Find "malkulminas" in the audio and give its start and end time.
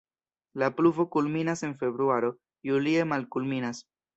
3.15-3.85